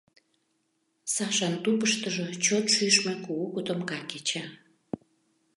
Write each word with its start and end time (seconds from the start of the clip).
Сашан 1.13 1.53
тупыштыжо 1.63 2.25
чот 2.45 2.65
шӱшмӧ 2.75 3.13
кугу 3.23 3.45
котомка 3.53 3.99
кеча. 4.09 4.45